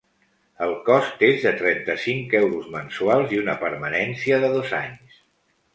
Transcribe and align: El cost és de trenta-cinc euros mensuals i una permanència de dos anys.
El 0.67 0.71
cost 0.87 1.21
és 1.27 1.43
de 1.47 1.51
trenta-cinc 1.59 2.33
euros 2.41 2.67
mensuals 2.79 3.37
i 3.37 3.43
una 3.47 3.59
permanència 3.67 4.43
de 4.47 4.53
dos 4.59 4.79
anys. 4.85 5.25